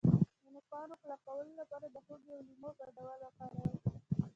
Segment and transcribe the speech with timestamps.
[0.41, 3.75] د نوکانو کلکولو لپاره د هوږې او لیمو ګډول وکاروئ